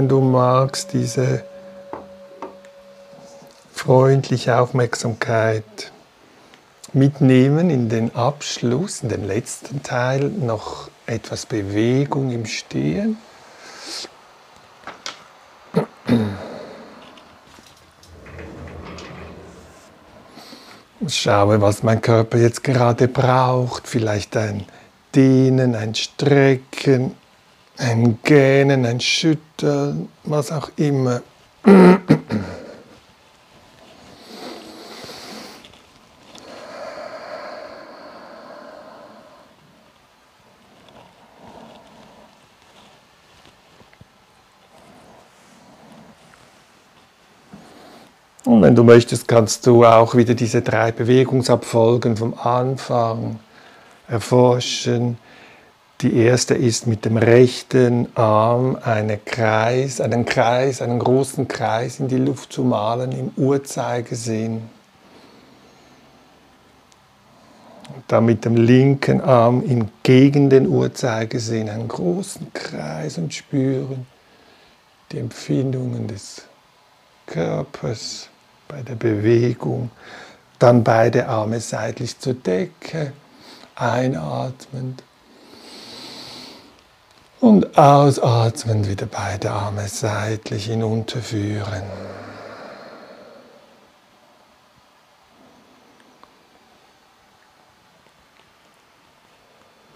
Wenn 0.00 0.08
du 0.08 0.22
magst, 0.22 0.94
diese 0.94 1.44
freundliche 3.70 4.58
Aufmerksamkeit 4.58 5.92
mitnehmen 6.94 7.68
in 7.68 7.90
den 7.90 8.14
Abschluss, 8.14 9.02
in 9.02 9.10
den 9.10 9.26
letzten 9.26 9.82
Teil, 9.82 10.30
noch 10.30 10.88
etwas 11.04 11.44
Bewegung 11.44 12.30
im 12.30 12.46
Stehen. 12.46 13.18
Schaue, 21.08 21.60
was 21.60 21.82
mein 21.82 22.00
Körper 22.00 22.38
jetzt 22.38 22.64
gerade 22.64 23.06
braucht. 23.06 23.86
Vielleicht 23.86 24.34
ein 24.38 24.64
Dehnen, 25.14 25.74
ein 25.74 25.94
Strecken, 25.94 27.16
ein 27.80 28.18
Gähnen, 28.22 28.84
ein 28.84 29.00
Schütteln, 29.00 30.08
was 30.24 30.52
auch 30.52 30.70
immer. 30.76 31.22
Und 48.44 48.62
wenn 48.62 48.74
du 48.74 48.84
möchtest, 48.84 49.26
kannst 49.26 49.66
du 49.66 49.84
auch 49.84 50.14
wieder 50.14 50.34
diese 50.34 50.60
drei 50.60 50.92
Bewegungsabfolgen 50.92 52.16
vom 52.16 52.34
Anfang 52.34 53.38
erforschen 54.06 55.16
die 56.00 56.16
erste 56.16 56.54
ist 56.54 56.86
mit 56.86 57.04
dem 57.04 57.18
rechten 57.18 58.08
Arm 58.16 58.78
eine 58.82 59.18
Kreis, 59.18 60.00
einen 60.00 60.24
Kreis, 60.24 60.80
einen 60.80 60.98
großen 60.98 61.46
Kreis 61.46 62.00
in 62.00 62.08
die 62.08 62.16
Luft 62.16 62.52
zu 62.52 62.64
malen 62.64 63.12
im 63.12 63.32
Uhrzeigersinn. 63.36 64.62
dann 68.08 68.24
mit 68.24 68.44
dem 68.44 68.56
linken 68.56 69.20
Arm 69.20 69.88
gegen 70.02 70.50
den 70.50 70.66
Uhrzeigersinn 70.68 71.68
einen 71.68 71.88
großen 71.88 72.52
Kreis 72.52 73.18
und 73.18 73.32
spüren 73.34 74.06
die 75.12 75.18
Empfindungen 75.18 76.08
des 76.08 76.42
Körpers 77.26 78.28
bei 78.68 78.82
der 78.82 78.94
Bewegung. 78.94 79.90
Dann 80.58 80.82
beide 80.82 81.28
Arme 81.28 81.60
seitlich 81.60 82.18
zur 82.18 82.34
Decke, 82.34 83.12
einatmend 83.74 85.02
und 87.40 87.78
ausatmend 87.78 88.88
wieder 88.88 89.06
beide 89.06 89.50
Arme 89.50 89.88
seitlich 89.88 90.66
hinunterführen. 90.66 91.82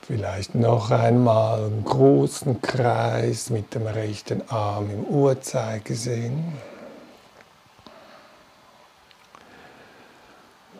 Vielleicht 0.06 0.54
noch 0.54 0.90
einmal 0.90 1.64
einen 1.64 1.84
großen 1.84 2.60
Kreis 2.60 3.50
mit 3.50 3.74
dem 3.74 3.86
rechten 3.86 4.42
Arm 4.50 4.90
im 4.90 5.04
Uhrzeigersinn. 5.04 6.52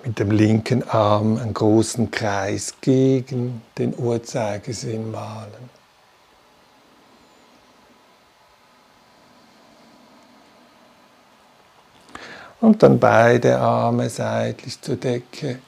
Mit 0.05 0.19
dem 0.19 0.31
linken 0.31 0.87
Arm 0.89 1.39
einen 1.39 1.55
großen 1.55 2.11
Kreis 2.11 2.75
gegen 2.83 3.63
den 3.79 3.99
Uhrzeigersinn 3.99 5.11
malen. 5.11 5.84
Und 12.65 12.83
dann 12.83 12.99
beide 12.99 13.59
Arme 13.59 14.09
seitlich 14.09 14.81
zur 14.81 14.97
Decke 14.97 15.59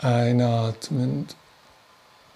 einatmend 0.00 1.34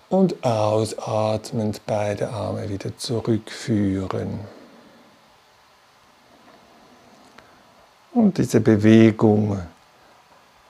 und 0.08 0.42
ausatmend 0.42 1.82
beide 1.84 2.30
Arme 2.30 2.70
wieder 2.70 2.96
zurückführen. 2.96 4.40
Und 8.14 8.38
diese 8.38 8.60
Bewegung 8.60 9.60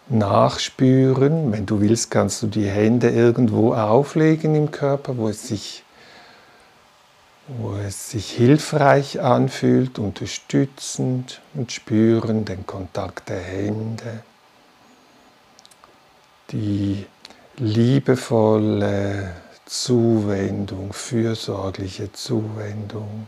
nachspüren. 0.09 1.53
Wenn 1.53 1.67
du 1.67 1.81
willst, 1.81 2.11
kannst 2.11 2.43
du 2.43 2.49
die 2.49 2.69
Hände 2.69 3.11
irgendwo 3.11 3.75
auflegen 3.75 4.57
im 4.57 4.73
Körper, 4.73 5.17
wo 5.17 5.29
es 5.29 5.47
sich, 5.47 5.85
wo 7.49 7.77
es 7.77 8.11
sich 8.11 8.31
hilfreich 8.31 9.21
anfühlt, 9.21 9.99
unterstützend 9.99 11.41
und 11.55 11.73
spüren 11.73 12.45
den 12.45 12.67
Kontakt 12.67 13.31
der 13.31 13.41
Hände, 13.41 14.23
die 16.51 17.07
liebevolle 17.57 19.35
Zuwendung, 19.65 20.93
fürsorgliche 20.93 22.13
Zuwendung 22.13 23.27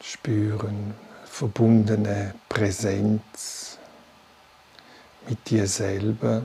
spüren, 0.00 0.94
verbundene 1.24 2.34
Präsenz 2.48 3.78
mit 5.28 5.48
dir 5.48 5.66
selber. 5.66 6.42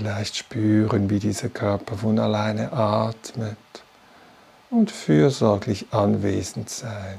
Vielleicht 0.00 0.36
spüren, 0.38 1.10
wie 1.10 1.18
dieser 1.18 1.50
Körper 1.50 1.94
von 1.94 2.18
alleine 2.18 2.72
atmet 2.72 3.58
und 4.70 4.90
fürsorglich 4.90 5.88
anwesend 5.90 6.70
sein. 6.70 7.18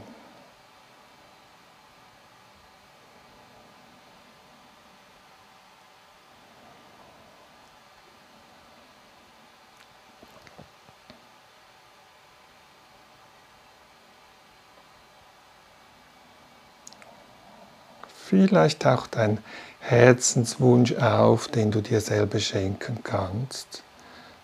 Vielleicht 18.27 18.81
taucht 18.81 19.17
ein 19.17 19.37
Herzenswunsch 19.81 20.93
auf, 20.93 21.47
den 21.47 21.71
du 21.71 21.81
dir 21.81 22.01
selber 22.01 22.39
schenken 22.39 22.99
kannst 23.03 23.83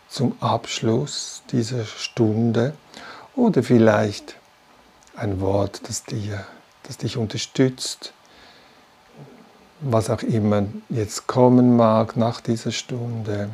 zum 0.09 0.35
Abschluss 0.41 1.43
dieser 1.51 1.85
Stunde 1.85 2.73
oder 3.35 3.63
vielleicht 3.63 4.35
ein 5.15 5.39
Wort, 5.41 5.81
das, 5.87 6.03
dir, 6.03 6.45
das 6.83 6.97
dich 6.97 7.17
unterstützt, 7.17 8.13
was 9.79 10.09
auch 10.09 10.23
immer 10.23 10.65
jetzt 10.89 11.27
kommen 11.27 11.75
mag 11.75 12.17
nach 12.17 12.41
dieser 12.41 12.71
Stunde. 12.71 13.49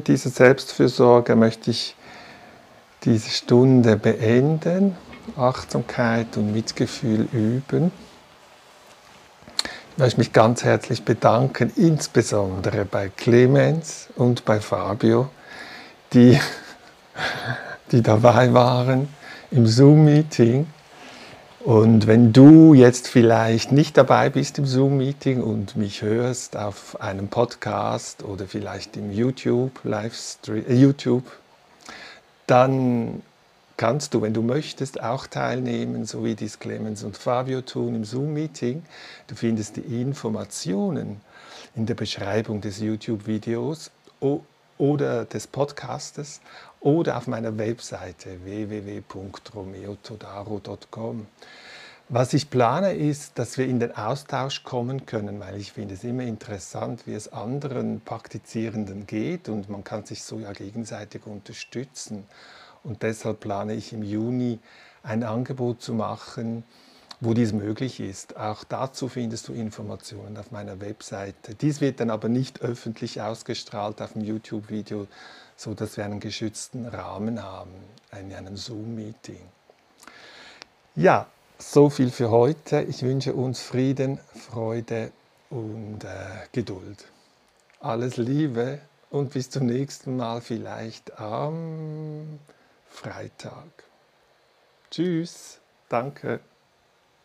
Mit 0.00 0.08
dieser 0.08 0.30
Selbstfürsorge 0.30 1.36
möchte 1.36 1.70
ich 1.70 1.94
diese 3.04 3.28
Stunde 3.28 3.98
beenden, 3.98 4.96
Achtsamkeit 5.36 6.38
und 6.38 6.54
Mitgefühl 6.54 7.28
üben. 7.32 7.92
Ich 9.92 9.98
möchte 9.98 10.18
mich 10.20 10.32
ganz 10.32 10.64
herzlich 10.64 11.04
bedanken, 11.04 11.70
insbesondere 11.76 12.86
bei 12.86 13.10
Clemens 13.10 14.08
und 14.16 14.46
bei 14.46 14.58
Fabio, 14.58 15.28
die, 16.14 16.40
die 17.92 18.00
dabei 18.00 18.54
waren 18.54 19.06
im 19.50 19.66
Zoom-Meeting. 19.66 20.66
Und 21.62 22.06
wenn 22.06 22.32
du 22.32 22.72
jetzt 22.72 23.06
vielleicht 23.06 23.70
nicht 23.70 23.98
dabei 23.98 24.30
bist 24.30 24.58
im 24.58 24.64
Zoom-Meeting 24.64 25.42
und 25.42 25.76
mich 25.76 26.00
hörst 26.00 26.56
auf 26.56 26.98
einem 27.02 27.28
Podcast 27.28 28.22
oder 28.22 28.46
vielleicht 28.46 28.96
im 28.96 29.12
YouTube, 29.12 29.78
Livestream, 29.84 30.64
äh, 30.66 30.74
YouTube, 30.74 31.24
dann 32.46 33.22
kannst 33.76 34.14
du, 34.14 34.22
wenn 34.22 34.32
du 34.32 34.40
möchtest, 34.40 35.02
auch 35.02 35.26
teilnehmen, 35.26 36.06
so 36.06 36.24
wie 36.24 36.34
dies 36.34 36.58
Clemens 36.60 37.04
und 37.04 37.18
Fabio 37.18 37.60
tun 37.60 37.94
im 37.94 38.04
Zoom-Meeting. 38.04 38.82
Du 39.26 39.34
findest 39.34 39.76
die 39.76 40.00
Informationen 40.00 41.20
in 41.76 41.84
der 41.84 41.94
Beschreibung 41.94 42.62
des 42.62 42.80
YouTube-Videos 42.80 43.90
oder 44.80 45.24
des 45.26 45.46
Podcastes 45.46 46.40
oder 46.80 47.18
auf 47.18 47.26
meiner 47.26 47.58
Webseite 47.58 48.42
www.romeotodaro.com. 48.44 51.26
Was 52.08 52.32
ich 52.32 52.48
plane 52.50 52.94
ist, 52.94 53.38
dass 53.38 53.58
wir 53.58 53.66
in 53.66 53.78
den 53.78 53.94
Austausch 53.94 54.64
kommen 54.64 55.04
können, 55.06 55.38
weil 55.38 55.60
ich 55.60 55.72
finde 55.72 55.94
es 55.94 56.02
immer 56.02 56.22
interessant, 56.22 57.06
wie 57.06 57.12
es 57.12 57.30
anderen 57.32 58.00
Praktizierenden 58.00 59.06
geht 59.06 59.48
und 59.48 59.68
man 59.68 59.84
kann 59.84 60.04
sich 60.06 60.24
so 60.24 60.38
ja 60.38 60.52
gegenseitig 60.52 61.26
unterstützen. 61.26 62.24
Und 62.82 63.02
deshalb 63.02 63.40
plane 63.40 63.74
ich 63.74 63.92
im 63.92 64.02
Juni 64.02 64.58
ein 65.02 65.22
Angebot 65.22 65.82
zu 65.82 65.92
machen, 65.92 66.64
wo 67.20 67.34
dies 67.34 67.52
möglich 67.52 68.00
ist. 68.00 68.36
Auch 68.36 68.64
dazu 68.64 69.08
findest 69.08 69.48
du 69.48 69.52
Informationen 69.52 70.36
auf 70.38 70.50
meiner 70.50 70.80
Webseite. 70.80 71.54
Dies 71.54 71.80
wird 71.80 72.00
dann 72.00 72.10
aber 72.10 72.28
nicht 72.28 72.62
öffentlich 72.62 73.20
ausgestrahlt 73.20 74.00
auf 74.00 74.14
dem 74.14 74.22
YouTube-Video, 74.22 75.06
so 75.56 75.74
dass 75.74 75.96
wir 75.96 76.04
einen 76.04 76.20
geschützten 76.20 76.86
Rahmen 76.86 77.42
haben, 77.42 77.72
in 78.18 78.32
einem 78.32 78.56
Zoom-Meeting. 78.56 79.40
Ja, 80.96 81.26
so 81.58 81.90
viel 81.90 82.10
für 82.10 82.30
heute. 82.30 82.82
Ich 82.82 83.02
wünsche 83.02 83.34
uns 83.34 83.60
Frieden, 83.60 84.18
Freude 84.34 85.12
und 85.50 86.04
äh, 86.04 86.08
Geduld. 86.52 87.04
Alles 87.80 88.16
Liebe 88.16 88.80
und 89.10 89.32
bis 89.32 89.50
zum 89.50 89.66
nächsten 89.66 90.16
Mal 90.16 90.40
vielleicht 90.40 91.18
am 91.18 92.38
Freitag. 92.88 93.84
Tschüss, 94.90 95.60
danke. 95.88 96.40